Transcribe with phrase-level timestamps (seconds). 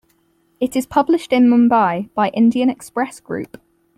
[0.59, 3.61] It is published in Mumbai by Indian Express Group.